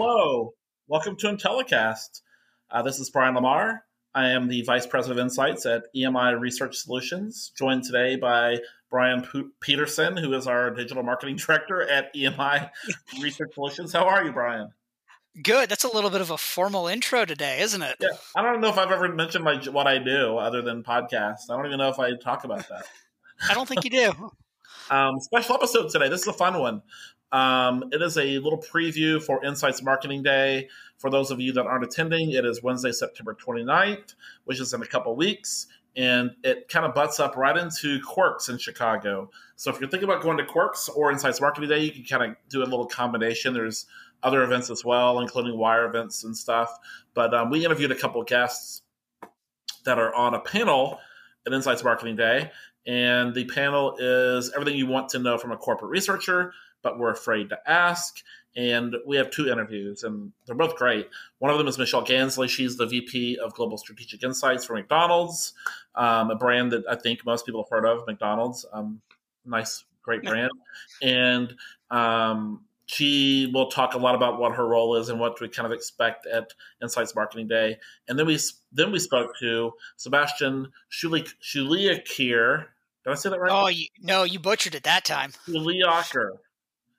[0.00, 0.54] Hello,
[0.86, 2.20] welcome to Intellicast.
[2.70, 3.82] Uh, this is Brian Lamar.
[4.14, 8.58] I am the Vice President of Insights at EMI Research Solutions, joined today by
[8.92, 12.70] Brian P- Peterson, who is our Digital Marketing Director at EMI
[13.20, 13.92] Research Solutions.
[13.92, 14.68] How are you, Brian?
[15.42, 15.68] Good.
[15.68, 17.96] That's a little bit of a formal intro today, isn't it?
[17.98, 21.50] Yeah, I don't know if I've ever mentioned my what I do other than podcasts.
[21.50, 22.84] I don't even know if I talk about that.
[23.50, 24.30] I don't think you do.
[24.90, 26.08] Um, special episode today.
[26.08, 26.80] This is a fun one.
[27.30, 30.68] Um, it is a little preview for Insights Marketing Day.
[30.98, 34.82] For those of you that aren't attending, it is Wednesday, September 29th, which is in
[34.82, 35.66] a couple weeks.
[35.96, 39.30] And it kind of butts up right into Quirks in Chicago.
[39.56, 42.30] So if you're thinking about going to Quirks or Insights Marketing Day, you can kind
[42.30, 43.52] of do a little combination.
[43.52, 43.86] There's
[44.22, 46.76] other events as well, including wire events and stuff.
[47.14, 48.82] But um, we interviewed a couple guests
[49.84, 50.98] that are on a panel
[51.46, 52.50] at Insights Marketing Day.
[52.86, 57.10] And the panel is everything you want to know from a corporate researcher, but we're
[57.10, 58.18] afraid to ask.
[58.56, 61.08] And we have two interviews, and they're both great.
[61.38, 62.48] One of them is Michelle Gansle.
[62.48, 65.52] She's the VP of Global Strategic Insights for McDonald's,
[65.94, 68.66] um, a brand that I think most people have heard of, McDonald's.
[68.72, 69.00] Um,
[69.44, 70.50] nice, great brand.
[71.02, 71.54] And
[71.90, 75.66] um, she will talk a lot about what her role is and what we kind
[75.66, 77.76] of expect at Insights Marketing Day.
[78.08, 78.38] And then we
[78.72, 82.64] then we spoke to Sebastian Schuliaker.
[83.04, 83.52] Did I say that right?
[83.52, 85.32] Oh, you, no, you butchered it that time.
[85.46, 86.38] Schuliaker.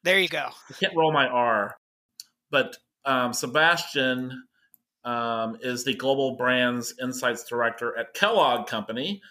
[0.03, 0.49] There you go.
[0.69, 1.77] I can't roll my R.
[2.51, 4.43] But um, Sebastian
[5.03, 9.21] um, is the Global Brands Insights Director at Kellogg Company,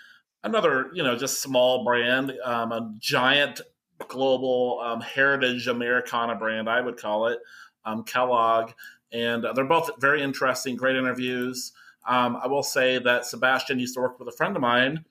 [0.42, 3.60] another, you know, just small brand, um, a giant
[4.06, 7.40] global um, heritage Americana brand, I would call it,
[7.84, 8.72] um, Kellogg.
[9.12, 11.72] And uh, they're both very interesting, great interviews.
[12.06, 15.04] Um, I will say that Sebastian used to work with a friend of mine,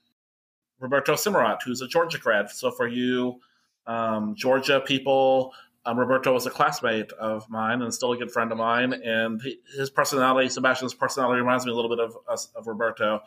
[0.79, 2.49] Roberto Cimarat, who's a Georgia grad.
[2.49, 3.39] So for you
[3.87, 5.53] um, Georgia people,
[5.85, 8.93] um, Roberto was a classmate of mine and still a good friend of mine.
[8.93, 12.17] And he, his personality, Sebastian's personality, reminds me a little bit of
[12.55, 13.21] of Roberto.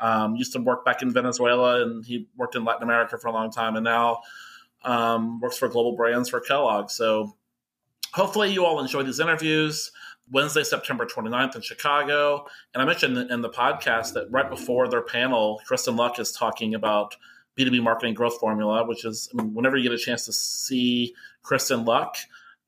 [0.00, 3.32] Um, used to work back in Venezuela, and he worked in Latin America for a
[3.32, 4.20] long time, and now
[4.82, 6.90] um, works for global brands for Kellogg.
[6.90, 7.36] So
[8.14, 9.92] hopefully you all enjoy these interviews.
[10.30, 12.46] Wednesday, September 29th in Chicago.
[12.74, 16.74] And I mentioned in the podcast that right before their panel, Kristen Luck is talking
[16.74, 17.14] about
[17.58, 22.16] B2B marketing growth formula, which is whenever you get a chance to see Kristen Luck,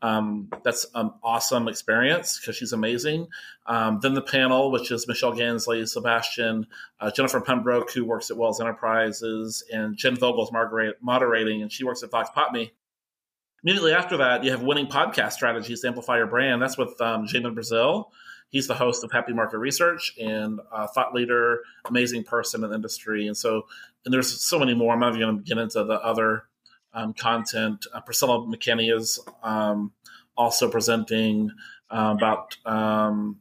[0.00, 3.26] um, that's an awesome experience because she's amazing.
[3.66, 6.66] Um, then the panel, which is Michelle Gansle, Sebastian,
[7.00, 11.84] uh, Jennifer Pembroke, who works at Wells Enterprises, and Jen Vogel's Margaret moderating, and she
[11.84, 12.70] works at Vox Popme.
[13.64, 16.62] Immediately after that, you have winning podcast strategies to amplify your brand.
[16.62, 18.12] That's with um, Jamin Brazil.
[18.50, 20.60] He's the host of Happy Market Research and
[20.94, 23.26] thought leader, amazing person in the industry.
[23.26, 23.66] And so,
[24.04, 24.94] and there's so many more.
[24.94, 26.44] I'm not even going to get into the other
[26.94, 27.86] um, content.
[27.92, 29.92] Uh, Priscilla McKinney is um,
[30.36, 31.50] also presenting
[31.90, 33.36] uh, about um,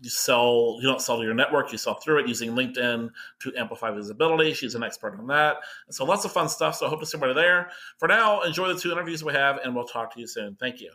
[0.00, 3.08] you sell you don't sell to your network you sell through it using linkedin
[3.40, 6.84] to amplify visibility she's an expert on that and so lots of fun stuff so
[6.84, 9.74] i hope to see everybody there for now enjoy the two interviews we have and
[9.74, 10.90] we'll talk to you soon thank you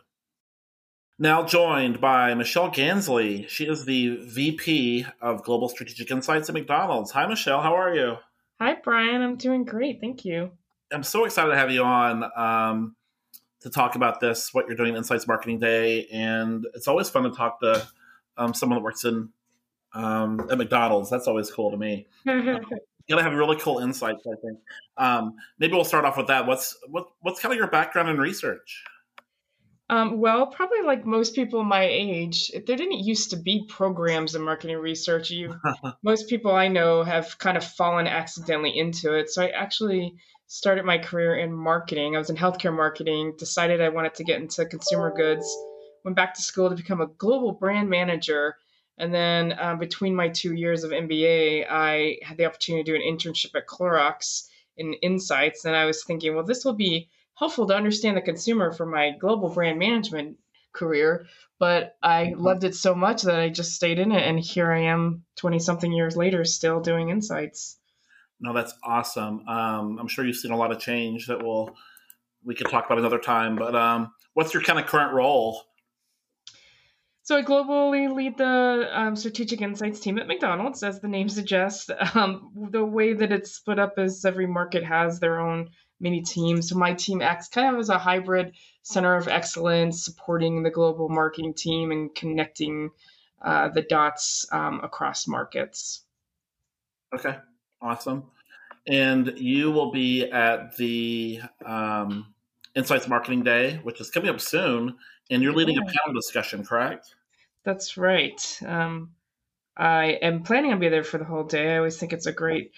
[1.18, 7.10] now joined by michelle gansle she is the vp of global strategic insights at mcdonald's
[7.10, 8.16] hi michelle how are you
[8.60, 10.50] hi brian i'm doing great thank you
[10.92, 12.96] i'm so excited to have you on um,
[13.60, 17.30] to talk about this what you're doing insights marketing day and it's always fun to
[17.30, 17.86] talk to
[18.36, 19.28] um, someone that works in
[19.94, 21.10] um, at McDonald's.
[21.10, 22.06] That's always cool to me.
[22.24, 22.60] you
[23.08, 24.26] gotta have really cool insights.
[24.26, 24.58] I think.
[24.96, 26.46] Um, maybe we'll start off with that.
[26.46, 28.84] What's what, what's kind of your background in research?
[29.90, 34.42] Um, well, probably like most people my age, there didn't used to be programs in
[34.42, 35.30] marketing research.
[35.30, 35.54] You,
[36.02, 39.28] most people I know have kind of fallen accidentally into it.
[39.28, 40.14] So I actually
[40.46, 42.14] started my career in marketing.
[42.14, 43.34] I was in healthcare marketing.
[43.38, 45.46] Decided I wanted to get into consumer goods
[46.04, 48.56] went back to school to become a global brand manager.
[48.98, 53.02] And then uh, between my two years of MBA, I had the opportunity to do
[53.02, 54.46] an internship at Clorox
[54.76, 55.64] in Insights.
[55.64, 59.10] And I was thinking, well, this will be helpful to understand the consumer for my
[59.18, 60.38] global brand management
[60.72, 61.26] career,
[61.58, 62.36] but I Mm-hmm.
[62.36, 65.58] loved it so much that I just stayed in it, and here I am, twenty
[65.58, 67.78] something years later, still doing insights.
[68.40, 69.46] No, that's awesome.
[69.48, 71.76] Um, I'm sure you've seen a lot of change that we'll
[72.44, 73.56] we could talk about another time.
[73.56, 75.62] But um, what's your kind of current role?
[77.24, 81.88] So I globally lead the um, strategic insights team at McDonald's, as the name suggests.
[82.14, 85.70] Um, the way that it's split up is every market has their own
[86.02, 86.60] mini team.
[86.60, 88.52] So my team acts kind of as a hybrid
[88.82, 92.90] center of excellence, supporting the global marketing team and connecting
[93.40, 96.02] uh, the dots um, across markets.
[97.14, 97.36] Okay,
[97.80, 98.24] awesome.
[98.86, 102.34] And you will be at the um,
[102.74, 104.96] Insights Marketing Day, which is coming up soon,
[105.30, 107.14] and you're leading a panel discussion, correct?
[107.64, 108.58] That's right.
[108.66, 109.12] Um,
[109.76, 111.74] I am planning on being there for the whole day.
[111.74, 112.72] I always think it's a great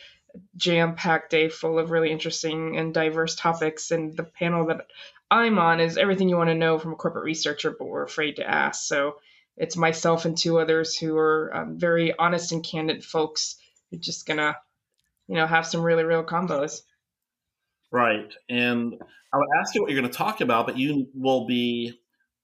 [0.56, 3.90] jam-packed day full of really interesting and diverse topics.
[3.90, 4.86] And the panel that
[5.30, 8.36] I'm on is everything you want to know from a corporate researcher, but we're afraid
[8.36, 8.86] to ask.
[8.86, 9.16] So
[9.56, 13.56] it's myself and two others who are um, very honest and candid folks
[13.90, 14.56] who are just gonna,
[15.28, 16.82] you know, have some really real combos.
[17.92, 18.34] Right.
[18.48, 18.94] And
[19.32, 21.98] I would ask you what you're going to talk about, but you will be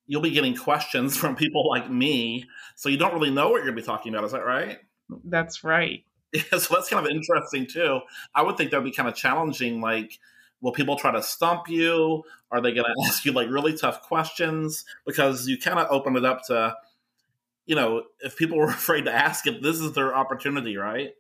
[0.07, 2.45] you'll be getting questions from people like me,
[2.77, 4.25] so you don't really know what you're going to be talking about.
[4.25, 4.79] Is that right?
[5.25, 6.05] That's right.
[6.35, 8.01] Yeah, so that's kind of interesting too.
[8.35, 9.81] I would think that would be kind of challenging.
[9.81, 10.19] Like,
[10.61, 12.23] will people try to stump you?
[12.53, 14.85] Are they going to ask you like really tough questions?
[15.07, 16.77] Because you kind of open it up to,
[17.67, 21.11] you know, if people were afraid to ask it, this is their opportunity, right?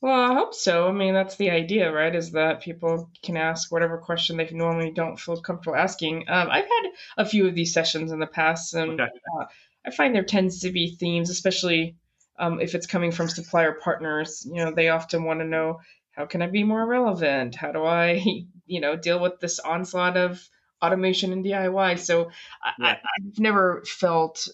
[0.00, 0.88] Well, I hope so.
[0.88, 2.14] I mean, that's the idea, right?
[2.14, 6.28] Is that people can ask whatever question they normally don't feel comfortable asking.
[6.28, 9.10] Um, I've had a few of these sessions in the past, and Okay.
[9.40, 9.46] uh,
[9.86, 11.96] I find there tends to be themes, especially
[12.38, 14.46] um, if it's coming from supplier partners.
[14.50, 15.80] You know, they often want to know
[16.12, 17.54] how can I be more relevant?
[17.54, 18.22] How do I,
[18.66, 20.46] you know, deal with this onslaught of
[20.82, 21.98] automation and DIY?
[21.98, 22.30] So
[22.62, 22.92] I, I, Yeah.
[22.92, 24.48] I've never felt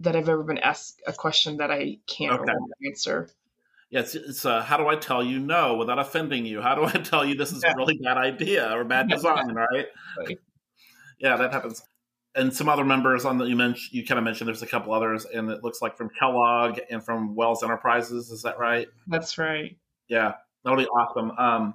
[0.00, 2.52] that I've ever been asked a question that I can't Okay.
[2.86, 3.28] answer.
[3.90, 6.62] Yeah, it's, it's uh, how do I tell you no without offending you?
[6.62, 7.72] How do I tell you this is Yeah.
[7.72, 9.86] a really bad idea or bad design, right?
[10.18, 10.38] Right.
[11.18, 11.82] Yeah, that happens.
[12.34, 14.92] And some other members on the you mentioned you kind of mentioned there's a couple
[14.92, 18.30] others, and it looks like from Kellogg and from Wells Enterprises.
[18.30, 18.86] Is that right?
[19.08, 19.76] That's right.
[20.08, 21.32] Yeah, that'll be awesome.
[21.32, 21.74] Um,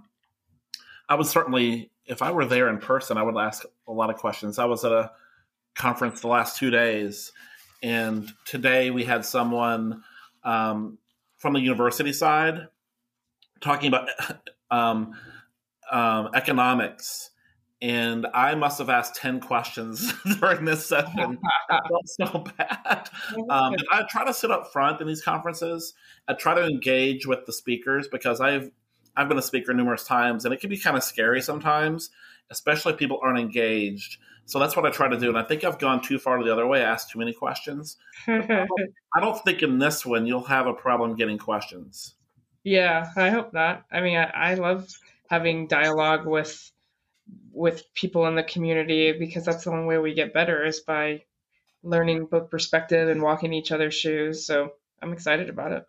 [1.09, 4.15] I would certainly, if I were there in person, I would ask a lot of
[4.15, 4.57] questions.
[4.57, 5.11] I was at a
[5.75, 7.33] conference the last two days,
[7.83, 10.03] and today we had someone
[10.43, 10.97] um,
[11.37, 12.67] from the university side
[13.59, 14.09] talking about
[14.71, 15.15] um,
[15.91, 17.31] um, economics.
[17.85, 21.37] And I must have asked 10 questions during this session.
[21.69, 23.09] I felt so bad.
[23.47, 25.93] Um, I try to sit up front in these conferences.
[26.27, 28.71] I try to engage with the speakers because I've
[29.15, 32.09] I've been a speaker numerous times, and it can be kind of scary sometimes,
[32.49, 34.17] especially if people aren't engaged.
[34.47, 36.43] So that's what I try to do, and I think I've gone too far to
[36.43, 36.81] the other way.
[36.81, 37.97] I asked too many questions.
[38.27, 38.65] I
[39.19, 42.15] don't think in this one you'll have a problem getting questions.
[42.63, 43.85] yeah, I hope not.
[43.91, 44.89] I mean, I, I love
[45.29, 46.71] having dialogue with
[47.55, 51.23] with people in the community because that's the only way we get better is by
[51.83, 54.45] learning both perspective and walking each other's shoes.
[54.45, 54.71] So
[55.01, 55.83] I'm excited about it.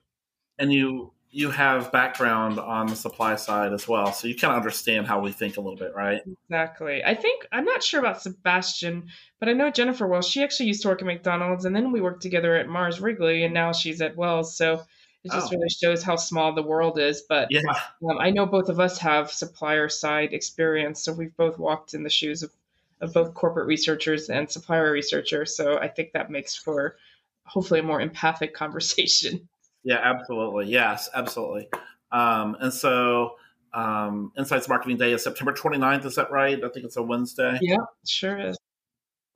[0.59, 4.57] And you you have background on the supply side as well, so you kind of
[4.57, 6.23] understand how we think a little bit, right?
[6.49, 7.05] Exactly.
[7.05, 9.09] I think I'm not sure about Sebastian,
[9.39, 10.27] but I know Jennifer Wells.
[10.27, 13.45] She actually used to work at McDonald's, and then we worked together at Mars Wrigley,
[13.45, 14.57] and now she's at Wells.
[14.57, 14.83] So
[15.27, 15.57] it just Oh.
[15.57, 17.23] really shows how small the world is.
[17.23, 17.61] But Yeah.
[18.09, 22.03] um, I know both of us have supplier side experience, so we've both walked in
[22.03, 22.53] the shoes of,
[23.01, 25.57] of both corporate researchers and supplier researchers.
[25.57, 26.97] So I think that makes for
[27.45, 29.49] hopefully a more empathic conversation.
[29.85, 30.67] Yeah, absolutely.
[30.67, 31.69] Yes, absolutely.
[32.11, 33.37] Um, and so
[33.73, 36.05] um, Insights Marketing Day is September 29th.
[36.07, 36.57] Is that right?
[36.65, 37.59] I think it's a Wednesday.
[37.61, 38.59] Yeah, sure is.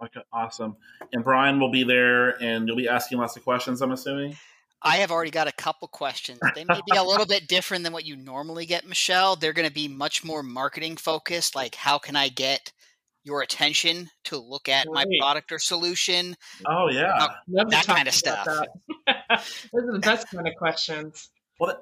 [0.03, 0.77] Okay, awesome.
[1.13, 3.83] And Brian will be there, and you'll be asking lots of questions.
[3.83, 4.35] I'm assuming.
[4.83, 6.41] I have already got a couple questions.
[6.55, 9.37] They may be a little bit different than what you normally get, Michelle.
[9.37, 12.73] They're going to be much more marketing focused, like how can I get
[13.23, 16.35] your attention to look at my product or solution?
[16.67, 17.29] Oh yeah.
[17.55, 18.47] To That kinda stuff.
[19.27, 21.29] Those are the best kind of questions.
[21.59, 21.79] Well,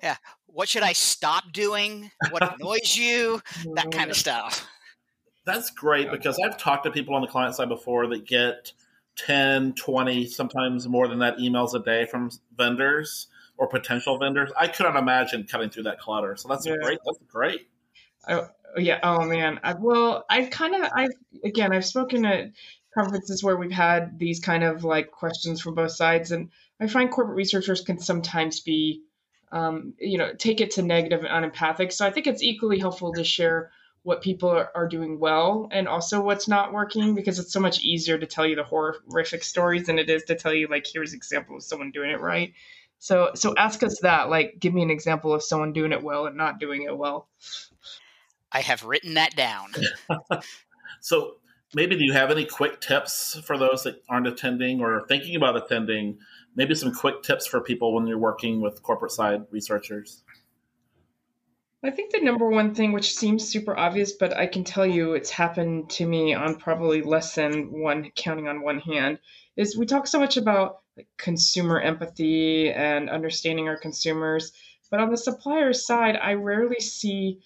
[0.47, 2.11] What should I stop doing?
[2.31, 3.41] What annoys you?
[3.75, 4.21] That kind of mm.
[4.21, 4.67] stuff.
[5.47, 8.73] that's great because I've talked to people on the client side before that get
[9.19, 14.51] 10, 20, sometimes more than that emails a day from vendors or potential vendors.
[14.57, 16.37] I couldn't imagine cutting through that clutter.
[16.37, 16.77] So that's Yeah.
[16.83, 16.99] great.
[17.05, 17.69] That's great.
[18.29, 19.01] Oh yeah.
[19.03, 19.61] Oh man.
[19.63, 21.11] I, well, I've kind of I've
[21.45, 22.53] again I've spoken at
[22.95, 27.11] conferences where we've had these kind of like questions from both sides, and I find
[27.11, 29.03] corporate researchers can sometimes be,
[29.53, 31.93] um, you know, take it to negative and unempathic.
[31.93, 33.71] So I think it's equally helpful to share
[34.03, 37.81] what people are, are doing well and also what's not working because it's so much
[37.81, 41.13] easier to tell you the horrific stories than it is to tell you like here's
[41.13, 42.55] an example of someone doing it right.
[42.99, 46.27] So so ask us that like give me an example of someone doing it well
[46.27, 47.29] and not doing it well.
[48.51, 49.73] I have written that down.
[51.01, 51.37] so
[51.75, 55.57] maybe do you have any quick tips for those that aren't attending or thinking about
[55.57, 56.19] attending?
[56.57, 60.25] Maybe some quick tips for people when you're working with corporate side researchers.
[61.85, 65.13] I think the number one thing, which seems super obvious, but I can tell you
[65.13, 69.21] it's happened to me on probably less than one, counting on one hand,
[69.57, 70.81] is we talk so much about
[71.17, 74.53] consumer empathy and understanding our consumers.
[74.91, 77.39] But on the supplier side, I rarely see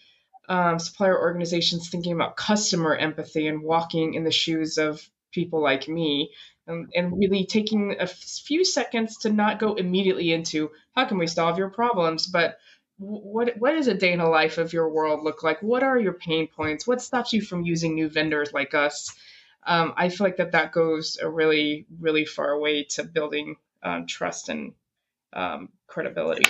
[0.48, 5.88] um, supplier organizations thinking about customer empathy and walking in the shoes of people like
[5.88, 6.32] me
[6.66, 11.26] and, and really taking a few seconds to not go immediately into how can we
[11.26, 12.56] solve your problems, but
[12.98, 15.62] what what does a day in the life of your world look like?
[15.62, 16.86] What are your pain points?
[16.86, 19.14] What stops you from using new vendors like us?
[19.64, 24.06] Um, I feel like that that goes a really really far way to building um,
[24.06, 24.72] trust and
[25.32, 26.44] um, credibility.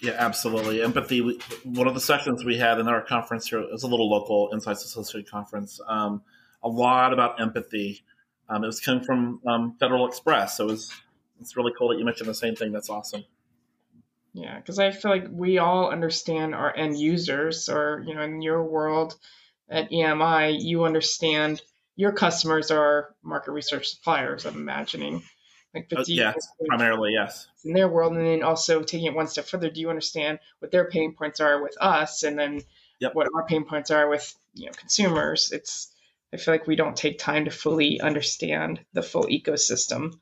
[0.00, 0.82] Yeah, absolutely.
[0.82, 1.38] Empathy.
[1.64, 4.84] One of the sessions we had in our conference here is a little local Insights
[4.84, 5.80] Associated conference.
[5.86, 6.22] Um,
[6.62, 8.02] a lot about empathy.
[8.48, 10.92] Um, it was coming from um, Federal Express, so it was
[11.40, 12.72] it's really cool that you mentioned the same thing.
[12.72, 13.24] That's awesome.
[14.32, 18.42] Yeah, because I feel like we all understand our end users, or you know, in
[18.42, 19.16] your world
[19.68, 21.60] at EMI, you understand
[21.96, 24.46] your customers are market research suppliers.
[24.46, 25.22] I'm imagining.
[25.74, 26.32] Like the uh, yeah,
[26.66, 27.46] primarily yes.
[27.64, 30.72] In their world, and then also taking it one step further, do you understand what
[30.72, 32.62] their pain points are with us, and then
[32.98, 33.14] yep.
[33.14, 35.52] what our pain points are with you know consumers?
[35.52, 35.92] It's
[36.32, 40.18] I feel like we don't take time to fully understand the full ecosystem.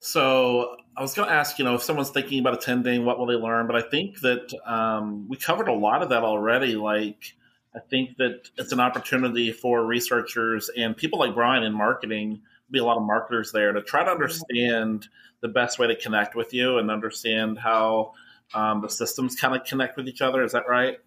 [0.00, 3.26] So I was going to ask, you know, if someone's thinking about attending, what will
[3.26, 3.66] they learn?
[3.66, 6.74] But I think that um, we covered a lot of that already.
[6.74, 7.34] Like,
[7.74, 12.78] I think that it's an opportunity for researchers and people like Brian in marketing be
[12.78, 15.06] a lot of marketers there to try to understand
[15.40, 18.12] the best way to connect with you and understand how
[18.54, 20.42] um, the systems kind of connect with each other.
[20.42, 20.98] Is that right?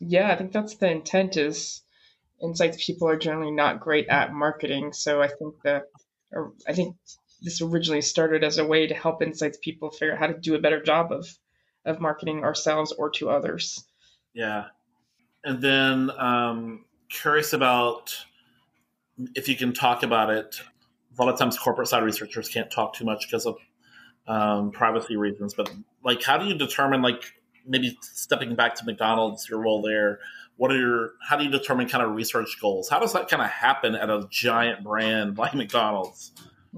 [0.00, 1.36] Yeah, I think that's the intent.
[1.36, 1.82] Is
[2.42, 5.84] insights people are generally not great at marketing, so I think that,
[6.32, 6.96] or I think
[7.42, 10.54] this originally started as a way to help insights people figure out how to do
[10.54, 11.26] a better job of
[11.84, 13.84] of marketing ourselves or to others.
[14.34, 14.66] Yeah,
[15.44, 18.14] and then um, curious about
[19.34, 20.60] if you can talk about it,
[21.16, 23.56] a lot of times corporate side researchers can't talk too much because of
[24.26, 25.54] um, privacy reasons.
[25.54, 25.70] But
[26.04, 27.32] like, how do you determine like
[27.66, 30.18] maybe stepping back to McDonald's, your role there?
[30.56, 32.88] What are your how do you determine kind of research goals?
[32.88, 36.32] How does that kind of happen at a giant brand like McDonald's?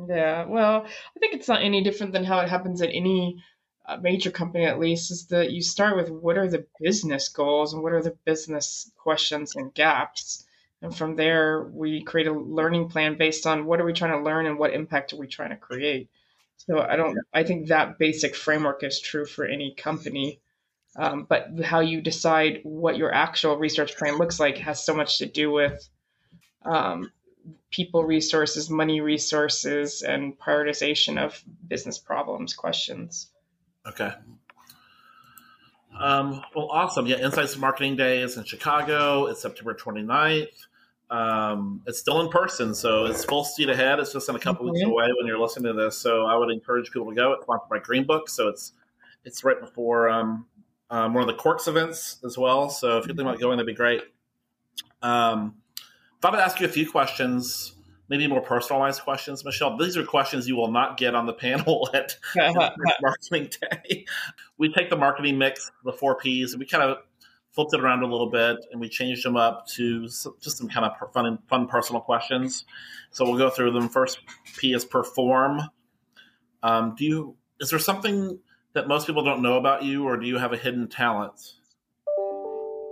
[0.07, 3.43] Yeah, well, I think it's not any different than how it happens at any
[3.87, 7.73] uh, major company, at least, is that you start with what are the business goals
[7.73, 10.45] and what are the business questions and gaps
[10.81, 14.25] and from there, we create a learning plan based on what are we trying to
[14.25, 16.09] learn and what impact are we trying to create.
[16.57, 17.19] So I don't.
[17.33, 20.41] I think that basic framework is true for any company.
[20.97, 25.19] Um, but how you decide what your actual research plan looks like has so much
[25.19, 25.89] to do with
[26.65, 27.13] um,
[27.71, 33.31] people resources, money resources, and prioritization of business problems questions.
[33.87, 34.13] Okay.
[35.99, 37.07] Um, well, awesome.
[37.07, 39.27] Yeah, Insights Marketing Day is in Chicago.
[39.27, 40.47] It's September 29th.
[41.11, 43.99] Um, it's still in person, so it's full speed ahead.
[43.99, 44.75] It's just in a couple mm-hmm.
[44.75, 45.97] weeks away when you're listening to this.
[45.97, 47.33] So I would encourage people to go.
[47.33, 48.73] It's sponsored by Green Book, so it's
[49.25, 50.47] it's right before um,
[50.91, 52.69] um, one of the Quirks events as well.
[52.71, 54.03] So if you're thinking about going, that'd be great.
[55.03, 55.57] Um,
[56.21, 57.75] thought I'd ask you a few questions
[58.09, 59.77] maybe more personalized questions, Michelle.
[59.77, 62.17] These are questions you will not get on the panel at
[63.03, 64.07] marketing day.
[64.57, 66.99] We take the marketing mix, the four P's, and we kind of
[67.53, 70.87] flipped it around a little bit and we changed them up to just some kind
[70.87, 72.65] of fun, fun personal questions.
[73.11, 73.89] So we'll go through them.
[73.89, 74.21] First
[74.57, 75.63] P is perform.
[76.63, 78.39] Um, do you is there something
[78.75, 81.55] that most people don't know about you, or do you have a hidden talent?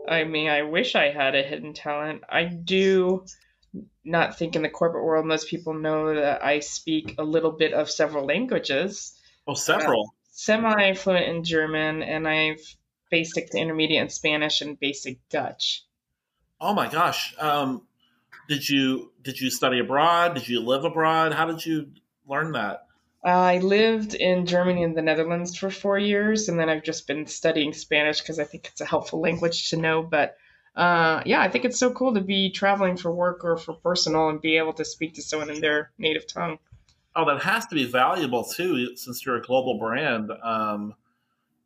[0.08, 2.22] I mean, I wish I had a hidden talent.
[2.28, 3.24] I do
[4.04, 7.72] not think in the corporate world most people know that I speak a little bit
[7.72, 9.18] of several languages.
[9.46, 10.02] Oh, several.
[10.02, 12.60] Uh, Semi fluent in German, and I've
[13.10, 15.84] basic to intermediate in Spanish and basic Dutch.
[16.60, 17.34] Oh my gosh!
[17.38, 17.86] Um,
[18.48, 20.34] did you did you study abroad?
[20.34, 21.32] Did you live abroad?
[21.32, 21.90] How did you
[22.26, 22.85] learn that?
[23.26, 27.26] I lived in Germany and the Netherlands for four years, and then I've just been
[27.26, 30.02] studying Spanish because I think it's a helpful language to know.
[30.02, 30.36] But
[30.76, 34.28] uh, yeah, I think it's so cool to be traveling for work or for personal
[34.28, 36.58] and be able to speak to someone in their native tongue.
[37.16, 40.30] Oh, that has to be valuable too, since you're a global brand.
[40.44, 40.94] Um,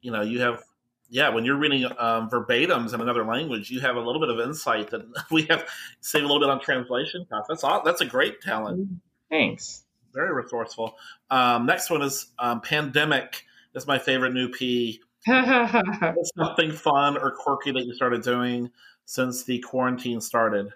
[0.00, 0.62] you know, you have
[1.10, 4.38] yeah, when you're reading um, verbatims in another language, you have a little bit of
[4.38, 5.68] insight that we have
[6.00, 7.26] save a little bit on translation.
[7.48, 8.88] That's all, that's a great talent.
[9.28, 9.84] Thanks.
[10.12, 10.96] Very resourceful.
[11.30, 13.44] Um, next one is um, pandemic.
[13.72, 15.00] That's my favorite new P.
[15.26, 18.70] Something fun or quirky that you started doing
[19.10, 20.72] since the quarantine started?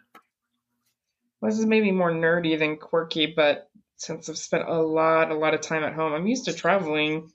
[1.41, 5.35] Well, this is maybe more nerdy than quirky, but since I've spent a lot, a
[5.35, 7.31] lot of time at home, I'm used to traveling,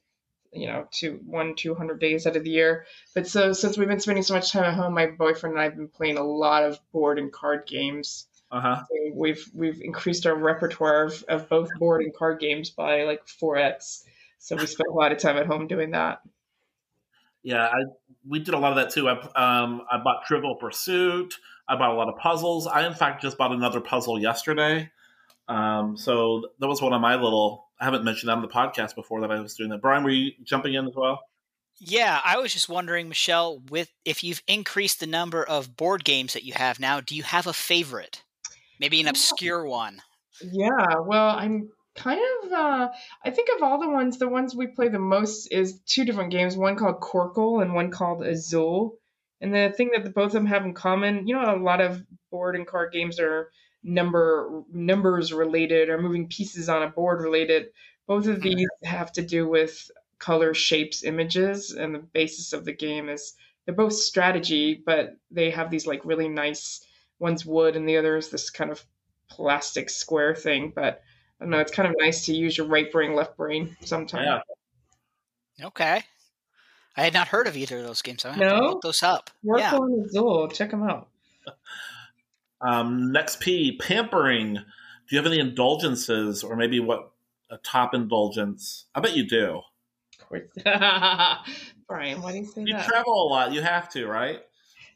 [0.52, 2.86] you know, to one, two hundred days out of the year.
[3.16, 5.66] But so since we've been spending so much time at home, my boyfriend and I
[5.66, 8.28] have been playing a lot of board and card games.
[8.52, 8.84] Uh huh.
[8.90, 13.28] So we've we've increased our repertoire of, of both board and card games by like
[13.28, 14.04] four x.
[14.40, 16.22] So we spent a lot of time at home doing that.
[17.44, 17.84] Yeah, I
[18.28, 19.08] we did a lot of that too.
[19.08, 21.36] I um I bought Trivial Pursuit.
[21.68, 22.66] I bought a lot of puzzles.
[22.66, 24.90] I in fact just bought another puzzle yesterday.
[25.48, 27.68] Um, so that was one of my little.
[27.80, 29.82] I haven't mentioned that on the podcast before that I was doing that.
[29.82, 31.22] Brian, were you jumping in as well?
[31.80, 36.34] Yeah, I was just wondering, Michelle, with if you've increased the number of board games
[36.34, 38.22] that you have now, do you have a favorite?
[38.80, 40.02] Maybe an obscure one.
[40.42, 42.90] Yeah, well, I'm kind of uh
[43.26, 46.32] I think of all the ones, the ones we play the most is two different
[46.32, 48.98] games, one called Qwirkle and one called Azul.
[49.42, 51.82] And the thing that the, both of them have in common, you know, a lot
[51.82, 53.52] of board and card games are
[53.84, 57.68] number numbers related or moving pieces on a board related.
[58.08, 62.74] Both of these have to do with color, shapes, images, and the basis of the
[62.74, 63.34] game is
[63.66, 66.86] they're both strategy, but they have these like really nice
[67.20, 68.84] one's wood and the other is this kind of
[69.30, 70.72] plastic square thing.
[70.74, 71.02] But
[71.40, 74.26] I don't know, it's kind of nice to use your right brain, left brain sometimes.
[75.58, 75.68] Yeah.
[75.68, 76.04] Okay.
[76.98, 78.26] I had not heard of either of those games.
[78.26, 78.60] I have No?
[78.60, 79.30] to look those up.
[79.44, 79.76] Work yeah.
[79.76, 81.10] on Azul, check them out.
[82.62, 84.56] Um, next P, pampering.
[84.56, 84.62] Do
[85.08, 87.12] you have any indulgences or maybe what
[87.50, 88.84] a top indulgence?
[88.94, 89.62] I bet you do.
[90.20, 90.42] Of course.
[91.88, 92.86] Brian, why do you say You that?
[92.86, 93.54] travel a lot.
[93.54, 94.42] You have to, right?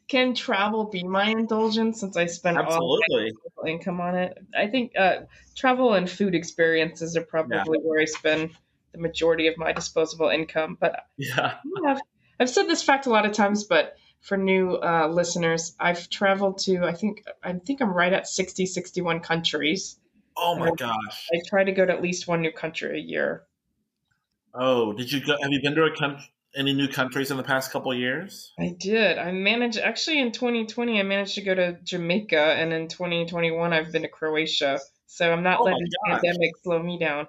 [0.08, 3.32] Can travel be my indulgence since I spend all Absolutely.
[3.62, 4.38] my income on it?
[4.56, 5.20] I think uh,
[5.54, 8.50] travel and food experiences are probably where I spend
[8.92, 10.76] the majority of my disposable income.
[10.78, 11.54] But Yeah.
[11.64, 12.00] yeah, I've,
[12.40, 16.58] I've said this fact a lot of times, but for new uh, listeners, I've traveled
[16.60, 19.98] to I think I think I'm right at 60, 61 countries.
[20.36, 21.28] Oh my gosh.
[21.32, 23.44] I try to go to at least one new country a year.
[24.54, 25.36] Oh, did you go?
[25.40, 26.22] Have you been to a coun-
[26.56, 28.52] any new countries in the past couple of years?
[28.58, 29.18] I did.
[29.18, 31.00] I managed actually in 2020.
[31.00, 34.80] I managed to go to Jamaica, and in 2021, I've been to Croatia.
[35.06, 37.26] So I'm not Oh letting the pandemic slow me down.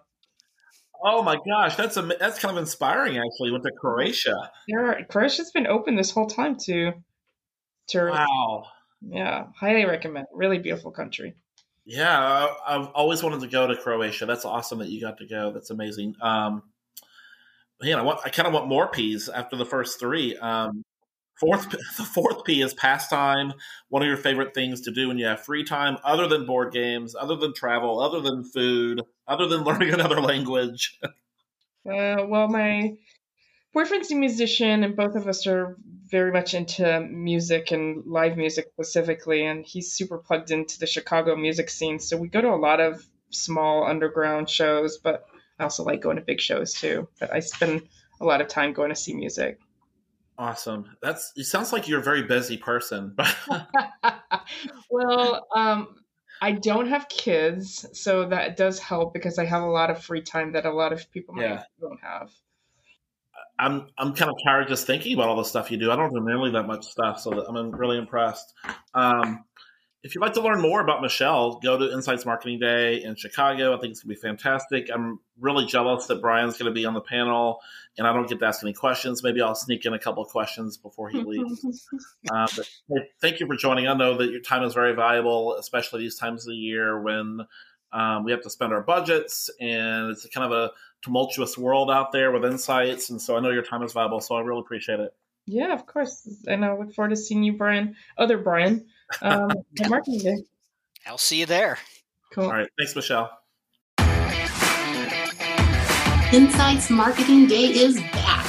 [1.03, 3.17] Oh my gosh, that's a that's kind of inspiring.
[3.17, 4.35] Actually, went to Croatia.
[4.67, 6.93] There are, Croatia's been open this whole time to
[7.87, 8.19] tourists.
[8.19, 8.65] Wow.
[9.01, 10.27] Yeah, highly recommend.
[10.33, 11.35] Really beautiful country.
[11.85, 14.25] Yeah, I, I've always wanted to go to Croatia.
[14.25, 15.51] That's awesome that you got to go.
[15.51, 16.15] That's amazing.
[16.21, 16.63] Um,
[17.81, 20.37] man, I want I kind of want more P's after the first three.
[20.37, 20.83] Um,
[21.39, 23.53] fourth, the fourth P is pastime.
[23.89, 26.73] One of your favorite things to do when you have free time, other than board
[26.73, 30.99] games, other than travel, other than food, other than learning another language.
[31.87, 32.95] Uh, well, my
[33.71, 35.77] boyfriend's a musician, and both of us are
[36.09, 39.45] very much into music and live music specifically.
[39.45, 41.99] And he's super plugged into the Chicago music scene.
[41.99, 45.27] So we go to a lot of small underground shows, but
[45.59, 47.07] I also like going to big shows too.
[47.19, 47.83] But I spend
[48.19, 49.59] a lot of time going to see music.
[50.37, 50.97] Awesome.
[51.01, 51.45] That's it.
[51.45, 53.15] Sounds like you're a very busy person.
[54.89, 55.95] well, um,
[56.41, 60.21] I don't have kids, so that does help because I have a lot of free
[60.21, 61.63] time that a lot of people Yeah.
[61.79, 62.31] don't have.
[63.57, 65.89] I'm I'm kind of tired just thinking about all the stuff you do.
[65.89, 68.53] I don't do nearly that much stuff, so I'm really impressed.
[68.93, 69.44] Um,
[70.05, 73.75] if you'd like to learn more about Michelle, go to Insights Marketing Day in Chicago.
[73.75, 74.87] I think it's going to be fantastic.
[74.93, 77.59] I'm really jealous that Brian's going to be on the panel,
[77.97, 79.23] and I don't get to ask any questions.
[79.23, 81.87] Maybe I'll sneak in a couple of questions before he leaves.
[82.31, 83.87] uh, but hey, thank you for joining.
[83.87, 87.39] I know that your time is very valuable, especially these times of the year when
[87.91, 92.11] um, we have to spend our budgets, and it's kind of a tumultuous world out
[92.11, 93.09] there with insights.
[93.09, 95.15] And so I know your time is valuable, so I really appreciate it.
[95.47, 96.27] Yeah, of course.
[96.47, 97.95] And I look forward to seeing you, Brian.
[98.19, 98.85] Other Brian.
[99.21, 100.43] Um, at marketing day.
[101.07, 101.77] I'll see you there.
[102.31, 102.45] Cool.
[102.45, 102.69] All right.
[102.77, 103.39] Thanks, Michelle.
[106.33, 108.45] Insights Marketing Day is back.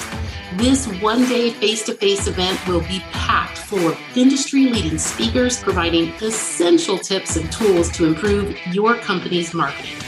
[0.57, 5.63] This one day face to face event will be packed full of industry leading speakers
[5.63, 10.06] providing essential tips and tools to improve your company's marketing.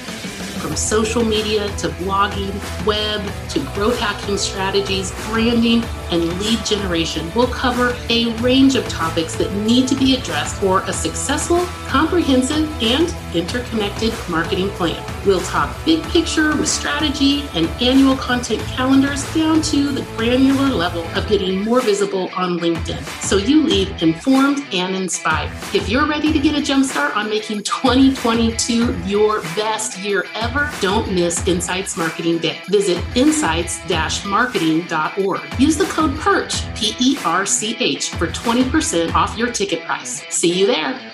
[0.58, 2.52] From social media to blogging,
[2.84, 7.30] web to growth hacking strategies, branding, and lead generation.
[7.34, 12.70] We'll cover a range of topics that need to be addressed for a successful, comprehensive,
[12.82, 15.02] and interconnected marketing plan.
[15.26, 21.02] We'll talk big picture with strategy and annual content calendars down to the granular level
[21.08, 25.52] of getting more visible on LinkedIn so you leave informed and inspired.
[25.74, 30.47] If you're ready to get a jumpstart on making 2022 your best year ever,
[30.80, 32.60] don't miss Insights Marketing Day.
[32.68, 35.60] Visit insights-marketing.org.
[35.60, 40.22] Use the code PERCH, P E R C H, for 20% off your ticket price.
[40.30, 41.08] See you there.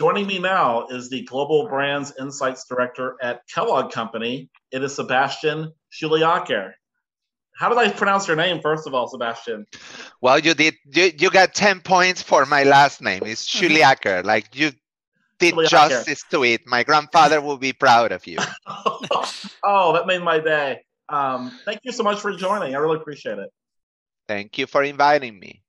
[0.00, 4.48] Joining me now is the Global Brands Insights Director at Kellogg Company.
[4.72, 6.72] It is Sebastian Schuliaker.
[7.54, 9.66] How did I pronounce your name, first of all, Sebastian?
[10.22, 10.76] Well, you did.
[10.86, 13.24] You, you got 10 points for my last name.
[13.26, 14.24] It's Schuliaker.
[14.24, 14.72] Like you
[15.40, 16.66] did justice to it.
[16.66, 18.38] My grandfather will be proud of you.
[19.64, 20.82] oh, that made my day.
[21.08, 22.74] Um, thank you so much for joining.
[22.74, 23.50] I really appreciate it.
[24.28, 25.62] Thank you for inviting me.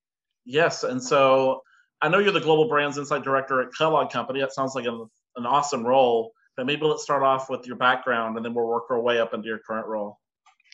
[0.46, 1.62] Yes, and so
[2.02, 4.42] I know you're the Global Brands Insight Director at Kellogg Company.
[4.42, 6.32] That sounds like an, an awesome role.
[6.58, 9.34] But maybe let's start off with your background, and then we'll work our way up
[9.34, 10.20] into your current role.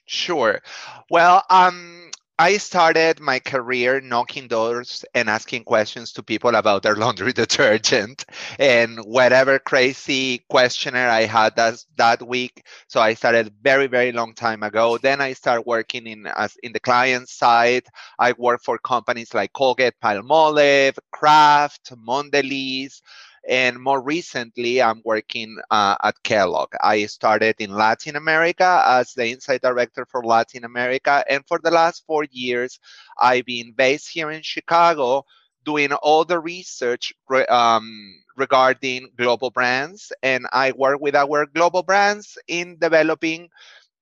[0.08, 0.62] Sure.
[1.10, 6.96] Well, um, I started my career knocking doors and asking questions to people about their
[7.04, 8.26] laundry detergent
[8.60, 12.64] and whatever crazy questionnaire I had that, that week.
[12.88, 15.00] So I started very, very long time ago.
[15.00, 17.88] Then I started working in as in the client side.
[18.20, 23.02] I worked for companies like Colgate, Palmolive, Kraft, Mondelez,
[23.48, 26.70] and more recently i'm working uh, at kellogg.
[26.82, 31.24] I started in latin america as the Insight director for latin america.
[31.30, 32.80] And for the last four years
[33.20, 35.26] i've been based here in chicago
[35.66, 37.14] doing all the research
[37.50, 40.12] um, regarding global brands.
[40.24, 43.50] And i work with our global brands in developing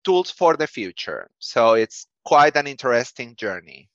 [0.04, 1.30] tools for the future.
[1.40, 3.90] So it's quite an interesting journey.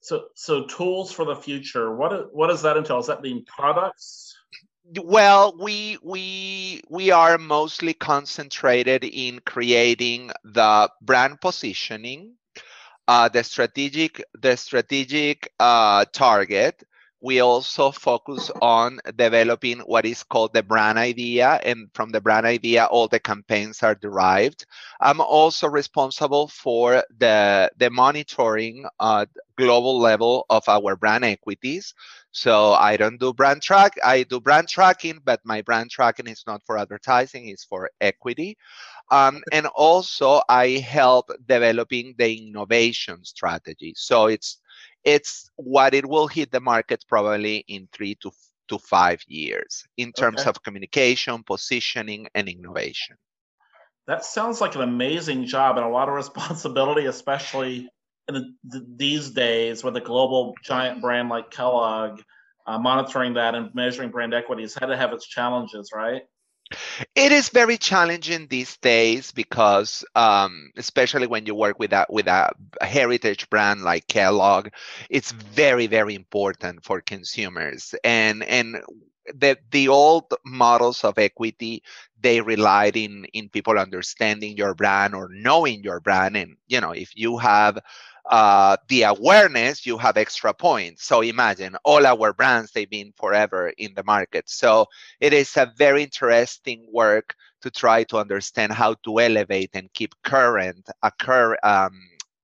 [0.00, 2.98] So so tools for the future what what does that entail?
[2.98, 4.34] Does that mean products
[5.02, 12.34] well we we we are mostly concentrated in creating the brand positioning
[13.08, 16.82] uh, the strategic the strategic uh, target
[17.20, 22.46] we also focus on developing what is called the brand idea and from the brand
[22.46, 24.64] idea all the campaigns are derived
[25.00, 31.94] i'm also responsible for the the monitoring at global level of our brand equities
[32.30, 33.94] so I don't do brand track.
[34.04, 38.56] I do brand tracking, but my brand tracking is not for advertising; it's for equity.
[39.10, 43.94] Um, and also, I help developing the innovation strategy.
[43.96, 44.60] So it's
[45.04, 48.30] it's what it will hit the market probably in three to
[48.68, 50.50] to five years in terms Okay.
[50.50, 53.16] of communication, positioning, and innovation.
[54.06, 57.88] That sounds like an amazing job and a lot of responsibility, especially
[58.28, 62.20] in the, th- these days with a global giant brand like Kellogg.
[62.66, 66.24] Uh, monitoring that and measuring brand equity has had to have its challenges, right?
[67.14, 72.26] It is very challenging these days because, um, especially when you work with a with
[72.26, 72.50] a
[72.80, 74.68] heritage brand like Kellogg,
[75.10, 77.94] it's very very important for consumers.
[78.04, 78.76] And and
[79.34, 81.82] the the old models of equity
[82.20, 86.36] they relied in in people understanding your brand or knowing your brand.
[86.36, 87.78] And you know if you have
[88.28, 91.04] uh, the awareness, you have extra points.
[91.04, 94.48] So imagine all our brands they've been forever in the market.
[94.48, 94.86] So
[95.20, 100.14] it is a very interesting work to try to understand how to elevate and keep
[100.22, 101.92] current a cur- um,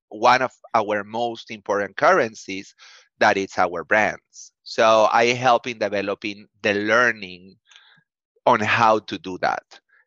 [0.09, 2.75] one of our most important currencies
[3.19, 7.57] that is our brands so i help in developing the learning
[8.47, 9.65] on how to do that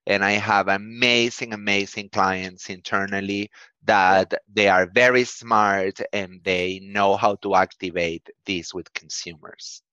[0.07, 3.51] and i have amazing amazing clients internally
[3.83, 9.83] that they are very smart and they know how to activate this with consumers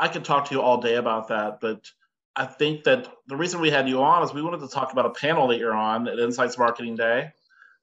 [0.00, 1.84] I could talk to you all day about that, but
[2.34, 5.04] I think that the reason we had you on is we wanted to talk about
[5.04, 7.30] a panel that you're on at Insights Marketing Day.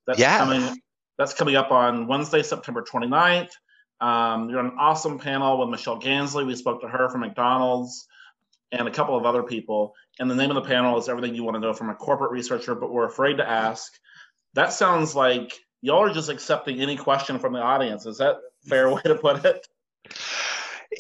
[0.08, 0.38] That's Yeah.
[0.40, 0.82] coming
[1.18, 3.50] that's coming up on Wednesday, September 29th.
[4.00, 6.46] Um, you're on an awesome panel with Michelle Gansle.
[6.46, 8.08] We spoke to her from McDonald's
[8.72, 9.96] and a couple of other people.
[10.20, 12.32] And the name of the panel is Everything You Want to Know from a Corporate
[12.32, 13.94] Researcher, but We're Afraid to Ask.
[14.54, 18.06] That sounds like y'all are just accepting any question from the audience.
[18.06, 19.68] Is that fair way to put it?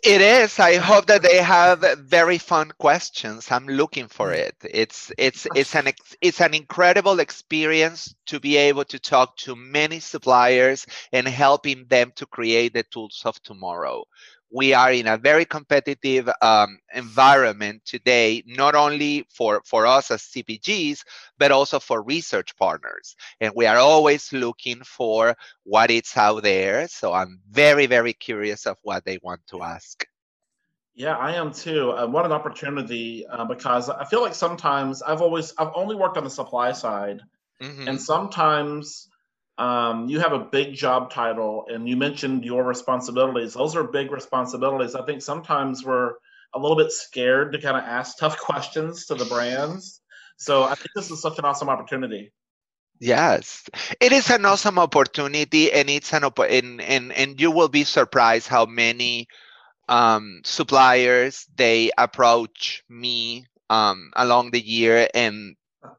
[0.04, 0.60] It is.
[0.60, 3.50] I hope that they have very fun questions.
[3.52, 4.56] I'm looking for it.
[4.62, 5.88] It's it's it's an
[6.22, 12.12] it's an incredible experience to be able to talk to many suppliers and helping them
[12.18, 14.04] to create the tools of tomorrow.
[14.52, 20.22] We are in a very competitive um, environment today, not only for, for us as
[20.22, 21.04] CPGs,
[21.38, 23.16] but also for research partners.
[23.42, 26.88] And we are always looking for what is out there.
[26.88, 30.06] So I'm very, very curious of what they want to ask.
[30.96, 31.92] Yeah, I am too.
[31.92, 36.18] Uh, what an opportunity uh, because I feel like sometimes I've always I've only worked
[36.18, 37.22] on the supply side,
[37.62, 37.88] mm-hmm.
[37.88, 39.08] and sometimes
[39.58, 43.54] um, you have a big job title and you mentioned your responsibilities.
[43.54, 44.96] Those are big responsibilities.
[44.96, 46.14] I think sometimes we're
[46.54, 50.02] a little bit scared to kind of ask tough questions to the brands.
[50.38, 52.32] So I think this is such an awesome opportunity.
[53.00, 57.68] Yes, it is an awesome opportunity, and it's an op- and, and and you will
[57.68, 59.28] be surprised how many
[59.88, 65.56] um, suppliers they approach me um, along the year and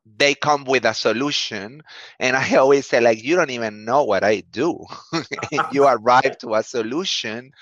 [0.06, 1.82] they come with a solution.
[2.18, 4.84] And i always say like you don't even know what i do.
[5.72, 7.52] You arrive to a solution.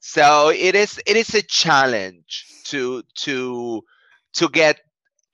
[0.00, 3.82] So it is it is a challenge to to
[4.34, 4.80] to get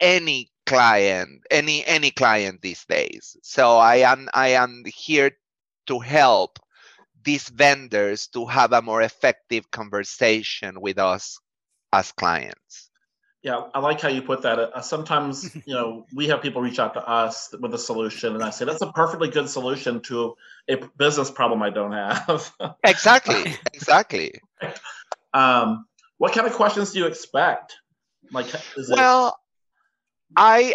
[0.01, 3.37] any client any any client these days.
[3.43, 5.33] So i am i am here
[5.87, 6.59] to help
[7.25, 11.39] these vendors to have a more effective conversation with us
[11.93, 12.86] as clients
[13.47, 14.59] yeah, I like how you put that.
[14.59, 18.43] Uh, sometimes, you know, we have people reach out to us with a solution, and
[18.43, 20.35] I say that's a perfectly good solution to
[20.69, 22.53] a business problem I don't have.
[22.85, 24.41] exactly, exactly.
[25.33, 25.87] Um,
[26.19, 27.77] what kind of questions do you expect?
[28.33, 28.49] Like,
[28.89, 29.35] well, it...
[30.37, 30.75] I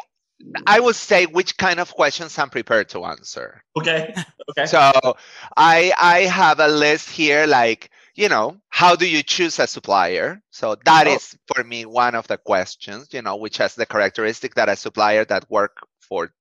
[0.66, 3.66] I would say which kind of questions I'm prepared to answer.
[3.78, 4.16] Okay.
[4.52, 4.66] Okay.
[4.66, 4.80] So
[5.58, 10.42] I I have a list here like you know, how do you choose a supplier?
[10.52, 11.16] So that oh.
[11.16, 14.76] is for me one of the questions, you know, which has the characteristic that a
[14.76, 16.34] supplier that work for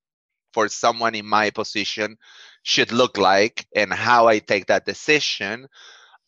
[0.52, 2.16] for someone in my position
[2.62, 5.68] should look like and how I take that decision.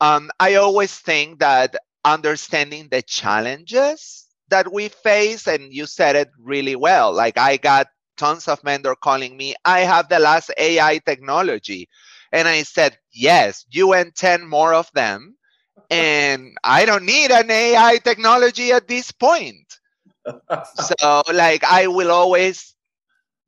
[0.01, 6.31] Um, I always think that understanding the challenges that we face, and you said it
[6.39, 7.13] really well.
[7.13, 11.89] Like I got tons of vendor calling me, I have the last AI technology.
[12.31, 15.37] And I said, yes, you and 10 more of them.
[15.91, 19.79] And I don't need an AI technology at this point.
[20.75, 22.75] so like I will always,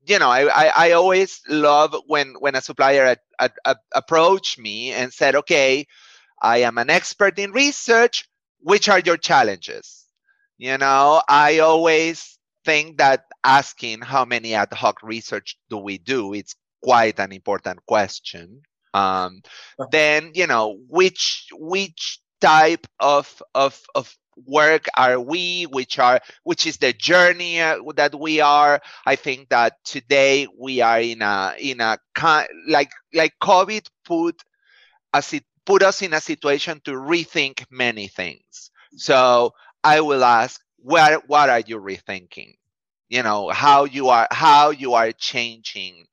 [0.07, 4.59] you know, I, I, I always love when, when a supplier at, at, at approach
[4.59, 5.87] me and said, okay,
[6.42, 8.29] I am an expert in research.
[8.61, 10.07] Which are your challenges?
[10.57, 16.33] You know, I always think that asking how many ad hoc research do we do,
[16.33, 18.62] it's quite an important question
[18.94, 19.42] um,
[19.90, 26.66] then you know which which type of of of work are we which are which
[26.66, 28.80] is the journey uh, that we are?
[29.07, 31.98] I think that today we are in a in a
[32.68, 34.42] like like covid put
[35.14, 38.70] as it put us in a situation to rethink many things.
[38.96, 39.54] So
[39.85, 42.54] i will ask where what are you rethinking?
[43.09, 46.07] You know how you are how you are changing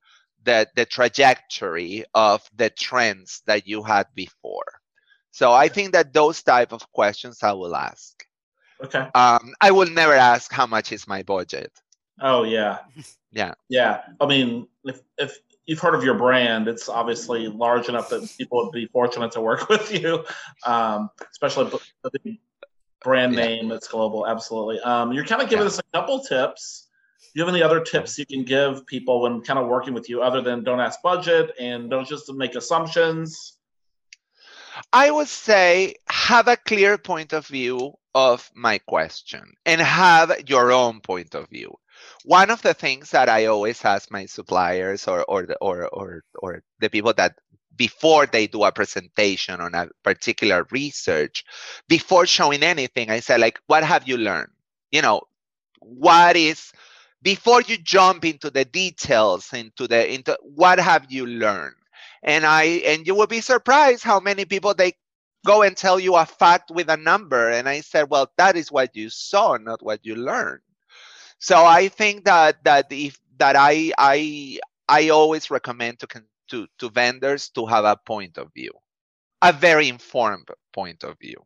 [0.44, 4.80] the, the trajectory of the trends that you had before.
[5.30, 8.24] So I think that those type of questions I will ask.
[8.84, 9.08] Okay.
[9.14, 11.72] Um, I will never ask how much is my budget.
[12.20, 12.78] Oh yeah.
[13.34, 13.54] Yeah.
[13.70, 14.02] Yeah.
[14.20, 18.62] I mean, if if you've heard of your brand, it's obviously large enough that people
[18.62, 20.22] would be fortunate to work with you,
[20.66, 21.80] um, especially
[23.02, 24.26] brand name that's global.
[24.26, 24.80] Absolutely.
[24.80, 25.68] Um, you're kind of giving yeah.
[25.68, 26.88] us a couple tips
[27.32, 30.08] do you have any other tips you can give people when kind of working with
[30.10, 33.56] you other than don't ask budget and don't just make assumptions?
[34.92, 40.72] I would say have a clear point of view of my question and have your
[40.72, 41.74] own point of view.
[42.24, 46.24] One of the things that I always ask my suppliers or or the, or or
[46.34, 47.38] or the people that
[47.76, 51.44] before they do a presentation on a particular research,
[51.88, 54.50] before showing anything, I say like, what have you learned?
[54.90, 55.22] You know,
[55.80, 56.72] what is
[57.22, 61.76] before you jump into the details into the into what have you learned?
[62.22, 64.92] And i and you will be surprised how many people they
[65.44, 68.70] go and tell you a fact with a number and i said well that is
[68.70, 70.62] what you saw not what you learned.
[71.38, 74.58] So i think that that if that i i
[74.88, 76.06] i always recommend to
[76.50, 78.72] to to vendors to have a point of view
[79.42, 81.36] a very informed point of view.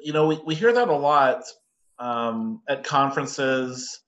[0.00, 1.42] You know we, we hear that a lot
[1.98, 4.00] um, at conferences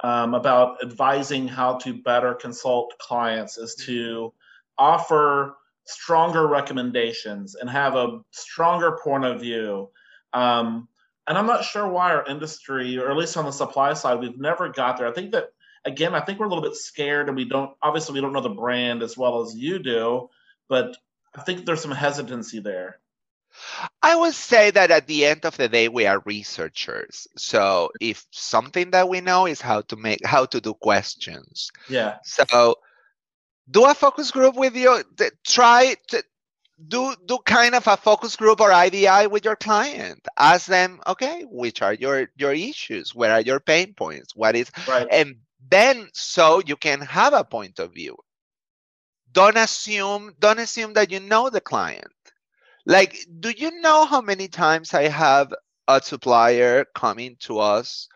[0.00, 4.32] um, about advising how to better consult clients is to
[4.76, 5.56] offer
[5.86, 9.90] stronger recommendations and have a stronger point of view.
[10.32, 10.88] Um,
[11.26, 14.38] and I'm not sure why our industry, or at least on the supply side, we've
[14.38, 15.06] never got there.
[15.06, 15.50] I think that
[15.84, 18.40] again, I think we're a little bit scared, and we don't obviously we don't know
[18.40, 20.28] the brand as well as you do,
[20.68, 20.96] but
[21.34, 22.98] I think there's some hesitancy there.
[24.02, 27.26] I would say that at the end of the day, we are researchers.
[27.36, 31.70] So if something that we know is how to make, how to do questions.
[31.88, 32.16] Yeah.
[32.24, 32.76] So
[33.70, 35.02] do a focus group with your,
[35.44, 36.22] Try to
[36.86, 40.26] do do kind of a focus group or IDI with your client.
[40.38, 43.14] Ask them, okay, which are your your issues?
[43.14, 44.36] Where are your pain points?
[44.36, 45.06] What is Right.
[45.10, 45.36] and
[45.70, 48.16] then so you can have a point of view.
[49.32, 52.12] Don't assume don't assume that you know the client.
[52.88, 55.52] Like, do you know how many times I have
[55.86, 58.08] a supplier coming to us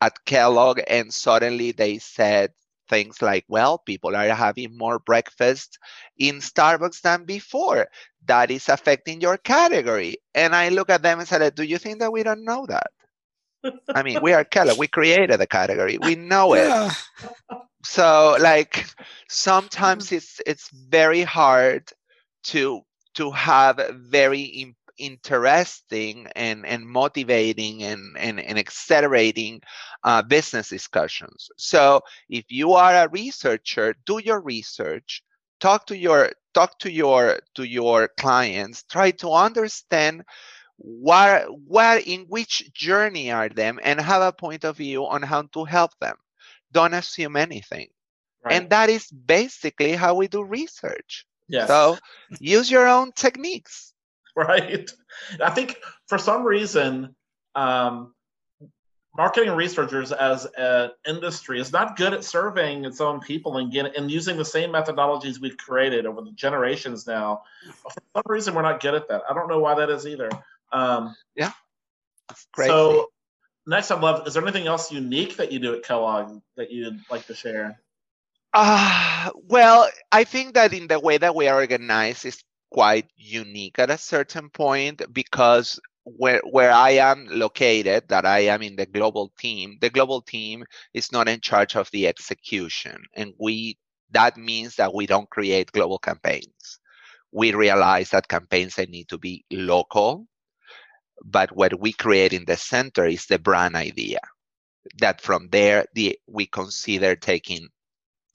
[0.00, 2.50] at Kellogg and suddenly they said
[2.88, 5.78] things like, well, people are having more breakfast
[6.18, 7.86] in Starbucks than before.
[8.26, 10.18] That is affecting your category.
[10.34, 12.90] And I look at them and said, do you think that we don't know that?
[13.94, 14.78] I mean, we are Kellogg.
[14.78, 15.98] We created the category.
[15.98, 16.66] We know it.
[16.68, 16.90] Yeah.
[17.84, 18.86] So, like,
[19.28, 20.16] sometimes mm-hmm.
[20.16, 21.90] it's it's very hard
[22.44, 22.82] to
[23.16, 29.60] to have very interesting and, and motivating and, and, and accelerating
[30.04, 31.50] uh, business discussions.
[31.56, 35.22] So if you are a researcher, do your research,
[35.60, 40.24] talk to your talk to your to your clients, try to understand
[40.78, 45.42] what what in which journey are them and have a point of view on how
[45.42, 46.16] to help them.
[46.72, 47.88] Don't assume anything.
[48.44, 48.54] Right.
[48.54, 51.26] And that is basically how we do research.
[51.48, 51.68] Yes.
[51.68, 51.98] So
[52.40, 53.92] use your own techniques.
[54.36, 54.90] right?
[55.42, 55.78] I think
[56.08, 57.14] for some reason,
[57.54, 58.14] um,
[59.16, 63.96] marketing researchers as an industry is not good at surveying its own people and get
[63.96, 67.42] and using the same methodologies we've created over the generations now.
[67.82, 69.22] For some reason, we're not good at that.
[69.28, 70.28] I don't know why that is either.
[70.72, 71.16] Um,
[72.30, 72.68] It's crazy.
[72.68, 73.08] so
[73.66, 74.26] next, I'd love.
[74.26, 77.80] Is there anything else unique that you do at Kellogg that you'd like to share?
[78.56, 82.42] Uh, well, I think that in the way that we are organized is
[82.72, 88.62] quite unique at a certain point because where where I am located, that I am
[88.62, 90.64] in the global team, the global team
[90.94, 93.78] is not in charge of the execution, and we
[94.12, 96.80] that means that we don't create global campaigns.
[97.32, 100.28] We realize that campaigns they need to be local,
[101.24, 104.20] but what we create in the center is the brand idea.
[104.98, 107.68] That from there, the we consider taking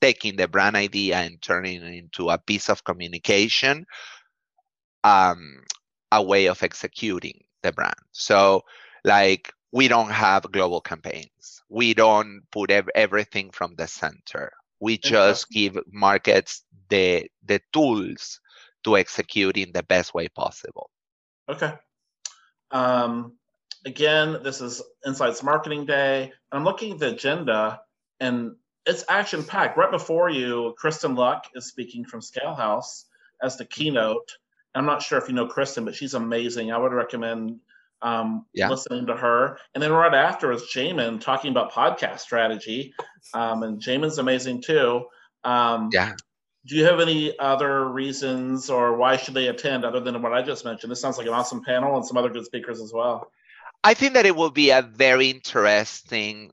[0.01, 3.85] taking the brand idea and turning it into a piece of communication,
[5.03, 5.63] um,
[6.11, 7.95] a way of executing the brand.
[8.11, 8.63] So,
[9.03, 11.61] like, we don't have global campaigns.
[11.69, 14.51] We don't put ev- everything from the center.
[14.79, 18.41] We just give markets the the tools
[18.83, 20.89] to execute in the best way possible.
[21.47, 21.73] Okay.
[22.71, 23.37] Um,
[23.85, 26.33] again, this is Insights Marketing Day.
[26.51, 27.81] I'm looking at the agenda,
[28.19, 29.77] and it's action packed.
[29.77, 33.05] Right before you, Kristin Luck is speaking from Scale House
[33.41, 34.37] as the keynote.
[34.73, 36.71] I'm not sure if you know Kristin, but she's amazing.
[36.71, 37.59] I would recommend
[38.01, 38.69] um, Yeah.
[38.69, 39.59] listening to her.
[39.75, 42.93] And then right after is Jamin talking about podcast strategy.
[43.33, 45.05] Um, and Jamin's amazing too.
[45.43, 46.13] Um, Yeah.
[46.65, 50.41] do you have any other reasons or why should they attend other than what I
[50.41, 50.91] just mentioned?
[50.91, 53.31] This sounds like an awesome panel and some other good speakers as well.
[53.83, 56.51] I think that it will be a very interesting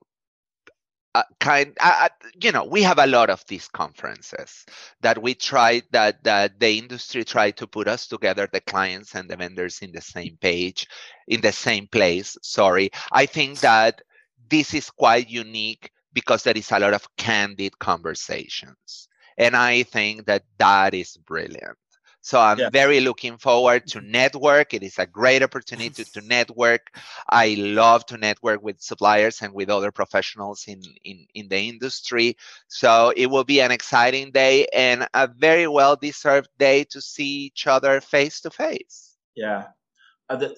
[1.18, 1.76] uh, kind.
[1.80, 2.08] Uh, uh,
[2.40, 4.64] you know, we have a lot of these conferences
[5.00, 9.28] that we try that that the industry try to put us together, the clients and
[9.28, 10.86] the vendors in the same page,
[11.26, 12.36] in the same place.
[12.42, 14.02] Sorry, I think that
[14.48, 20.26] this is quite unique because there is a lot of candid conversations, and I think
[20.26, 21.78] that that is brilliant.
[22.20, 22.70] So I'm Yeah.
[22.70, 24.74] very looking forward to network.
[24.74, 26.90] It is a great opportunity to, network.
[27.28, 32.36] I love to network with suppliers and with other professionals in, in, in the industry.
[32.66, 37.46] So it will be an exciting day and a very well deserved day to see
[37.46, 39.16] each other face to face.
[39.34, 39.68] Yeah.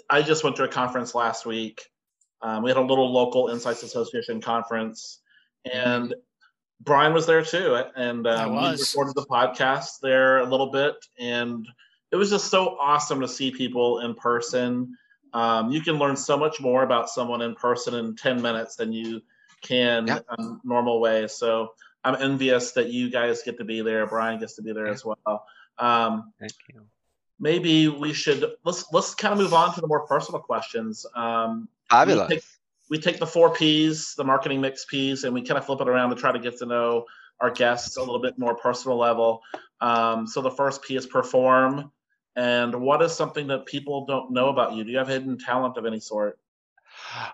[0.08, 1.82] I, just went to a conference last week.
[2.42, 5.20] Um, we had a little local Insights Association conference,
[5.70, 6.14] and
[6.80, 7.82] Brian was there too.
[7.96, 11.66] And I um, we recorded the podcast there a little bit, and
[12.10, 14.96] it was just so awesome to see people in person.
[15.32, 18.92] Um, you can learn so much more about someone in person in 10 minutes than
[18.92, 19.22] you
[19.62, 20.20] can Yeah.
[20.38, 21.28] um, normal way.
[21.28, 24.06] So I'm envious that you guys get to be there.
[24.06, 24.92] Brian gets to be there Yeah.
[24.92, 25.46] as well.
[25.78, 26.80] Um, Thank you.
[27.38, 31.06] maybe we should let's let's kind of move on to the more personal questions.
[31.14, 32.58] Um, Fabulous.
[32.90, 35.88] We take the four P's, the marketing mix P's, and we kind of flip it
[35.88, 37.06] around to try to get to know
[37.40, 39.42] our guests a little bit more personal level.
[39.80, 41.90] Um, so the first P is perform.
[42.36, 44.84] And what is something that people don't know about you?
[44.84, 46.38] Do you have hidden talent of any sort?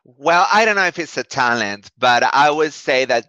[0.05, 3.27] Well, I don't know if it's a talent, but I would say that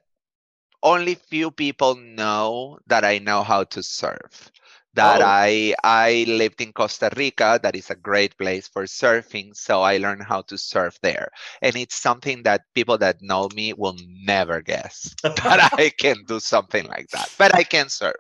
[0.84, 4.51] only few people know that I know how to surf.
[4.97, 5.25] That Oh.
[5.25, 7.59] I I lived in Costa Rica.
[7.61, 9.55] That is a great place for surfing.
[9.55, 11.31] So I learned how to surf there,
[11.61, 16.39] and it's something that people that know me will never guess that I can do
[16.39, 17.29] something like that.
[17.37, 18.15] But I can surf.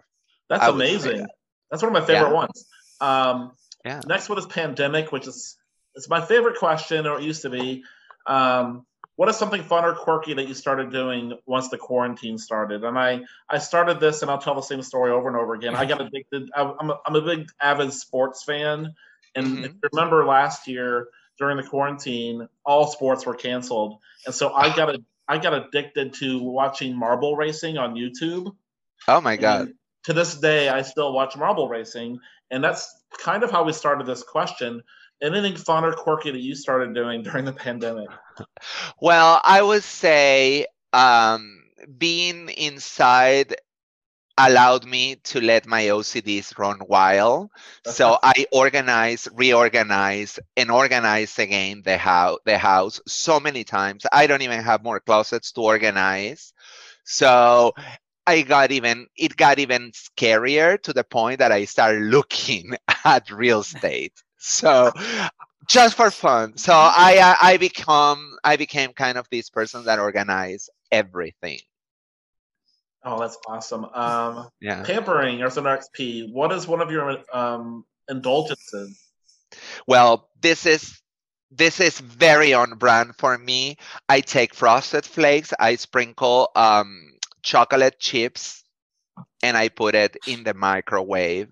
[0.49, 1.17] That's I would say amazing.
[1.17, 1.29] that.
[1.71, 2.33] That's one of my favorite Yeah.
[2.33, 2.65] ones.
[3.01, 3.51] Um,
[3.85, 4.01] Yeah.
[4.07, 5.57] Next one is pandemic, which is
[5.95, 7.83] it's my favorite question, or it used to be.
[8.27, 8.85] Um,
[9.17, 12.83] what is something fun or quirky that you started doing once the quarantine started?
[12.83, 15.75] And I I started this, and I'll tell the same story over and over again.
[15.75, 16.49] I got addicted.
[16.55, 18.93] I, I'm a, I'm a big avid sports fan,
[19.35, 19.73] and if Mhm.
[19.83, 21.09] you remember last year
[21.39, 23.97] during the quarantine, all sports were canceled,
[24.27, 28.55] and so I got a, I got addicted to watching marble racing on YouTube.
[29.07, 29.61] Oh my god.
[29.61, 32.19] And to this day, I still watch marble racing,
[32.51, 34.83] and that's kind of how we started this question.
[35.21, 38.09] Anything fun or quirky that you started doing during the pandemic?
[39.01, 41.63] Well, I would say um,
[41.97, 43.55] being inside
[44.37, 47.49] allowed me to let my OCDs run wild.
[47.85, 52.37] So I organize, reorganize, and organize again the house.
[52.45, 54.05] The house so many times.
[54.11, 56.53] I don't even have more closets to organize.
[57.03, 57.73] So
[58.27, 59.07] I got even.
[59.15, 64.13] It got even scarier to the point that I started looking at real estate.
[64.37, 64.91] So
[65.67, 66.57] just for fun.
[66.57, 71.59] So I I become I became kind of this person that organize everything.
[73.03, 73.85] Oh, that's awesome.
[73.93, 74.83] Um, Yeah.
[74.83, 76.31] pampering or some XP.
[76.31, 78.99] What is one of your um, indulgences?
[79.87, 81.01] Well, this is
[81.49, 83.77] this is very on brand for me.
[84.09, 87.13] I take frosted flakes, I sprinkle um,
[87.43, 88.63] chocolate chips,
[89.41, 91.51] and I put it in the microwave.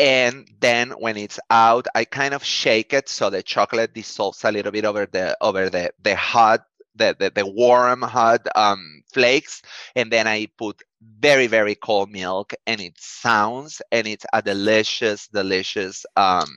[0.00, 4.50] And then when it's out, I kind of shake it so the chocolate dissolves a
[4.50, 9.60] little bit over the over the the hot the the, the warm hot um, flakes,
[9.94, 15.28] and then I put very very cold milk, and it sounds and it's a delicious
[15.28, 16.48] delicious um,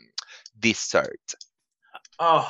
[0.57, 1.33] dessert.
[2.19, 2.49] Oh,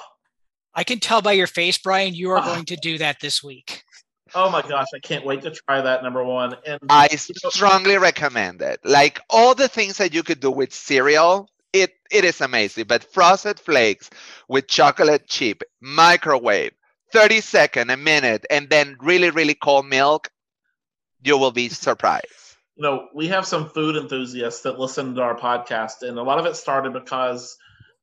[0.76, 3.84] I can tell by your face, Brian, you are going to do that this week.
[4.36, 4.88] Oh my gosh!
[4.94, 6.04] I can't wait to try that.
[6.04, 8.80] Number one, and I strongly recommend it.
[8.84, 12.86] Like all the things that you could do with cereal, it it is amazing.
[12.88, 14.10] But frosted flakes
[14.48, 16.74] with chocolate chip, microwave,
[17.12, 20.30] 30 second, a minute, and then really, really cold milk,
[21.24, 22.58] you will be surprised.
[22.76, 26.40] you know, we have some food enthusiasts that listen to our podcast, and a lot
[26.40, 27.56] of it started because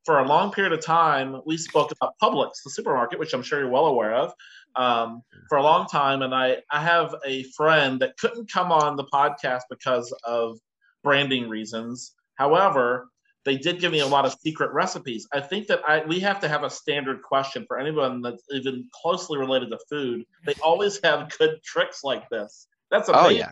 [0.05, 3.61] for a long period of time we spoke about Publix, the supermarket, which I'm sure
[3.61, 4.33] you're well aware of,
[4.76, 6.22] um, for a long time.
[6.22, 10.58] And I, I have a friend that couldn't come on the podcast because of
[11.02, 12.14] branding reasons.
[12.34, 13.08] However,
[13.44, 15.26] they did give me a lot of secret recipes.
[15.32, 18.88] I think that I we have to have a standard question for anyone that's even
[19.02, 20.24] closely related to food.
[20.46, 22.66] They always have good tricks like this.
[22.90, 23.38] That's Oh, amazing.
[23.38, 23.50] yeah.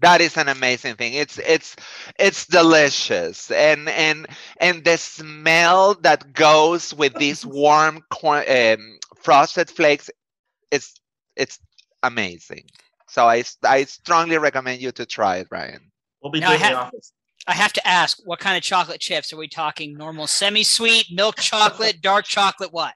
[0.00, 1.14] That is an amazing thing.
[1.14, 1.76] It's it's
[2.18, 4.26] it's delicious, and and
[4.60, 10.08] and the smell that goes with these warm corn, um, frosted flakes,
[10.70, 10.88] it's
[11.36, 11.58] it's
[12.02, 12.64] amazing.
[13.08, 15.82] So i i strongly recommend you to try it, ryan
[16.22, 17.12] We'll be Now, I doing the have- office.
[17.48, 19.88] I have to ask, what kind of chocolate chips are we talking?
[19.96, 22.94] Normal, semi-sweet, milk chocolate, dark chocolate, what?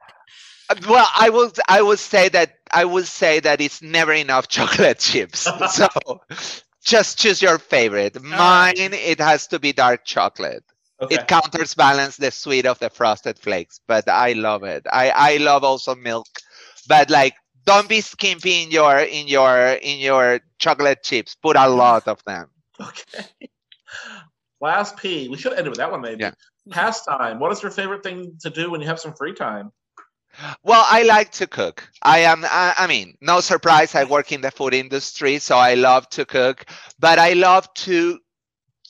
[0.69, 2.49] Uh, Well, I will I would say that
[2.81, 5.41] I would say that it's never enough chocolate chips.
[5.79, 5.87] so
[6.95, 8.15] just choose your favorite.
[8.23, 8.75] Mine
[9.13, 10.65] it has to be dark chocolate.
[11.01, 11.15] Okay.
[11.15, 15.65] it counterbalance the sweet of the frosted flakes but i love it i i love
[15.65, 16.27] also milk
[16.89, 17.35] but like
[17.65, 22.23] don't be skimpy in your in your in your chocolate chips put a lot of
[22.25, 22.49] them
[22.81, 23.25] Okay.
[24.61, 25.29] Last P.
[25.29, 26.23] We should end it with that one, maybe.
[26.23, 26.33] Yeah.
[26.71, 27.39] Pastime.
[27.39, 29.73] What is your favorite thing to do when you have some free time?
[30.63, 34.41] well i like to cook i am I, I mean no surprise i work in
[34.41, 36.67] the food industry so i love to cook
[37.01, 38.21] but i love to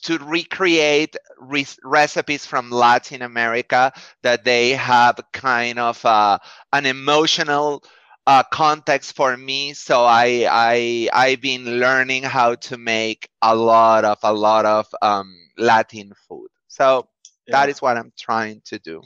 [0.01, 3.91] to recreate re- recipes from latin america
[4.23, 6.37] that they have kind of uh,
[6.73, 7.83] an emotional
[8.27, 14.05] uh, context for me so i i i've been learning how to make a lot
[14.05, 17.07] of a lot of um, latin food so
[17.51, 17.69] that Yeah.
[17.69, 19.01] is what i'm trying to do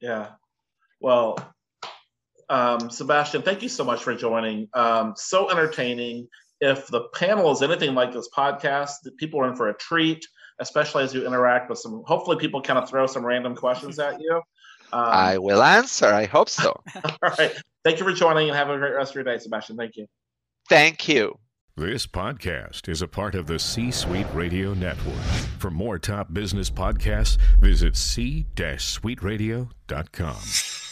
[0.00, 0.28] Yeah.
[1.00, 1.38] Well,
[2.48, 4.68] um, Sebastian, thank you so much for joining.
[4.74, 6.28] Um, so entertaining.
[6.60, 10.26] If the panel is anything like this podcast, the people are in for a treat,
[10.58, 12.02] especially as you interact with some.
[12.06, 14.40] Hopefully, people kind of throw some random questions at you.
[14.92, 16.70] Um, i will answer i hope so
[17.04, 17.52] all right.
[17.82, 19.76] Thank you for joining and have a great rest of your day, Sebastian.
[19.76, 20.06] Thank you.
[20.68, 21.34] thank you
[21.76, 25.18] This podcast is a part of the C Suite Radio Network.
[25.58, 30.85] For more top business podcasts, visit c-suiteradio.com.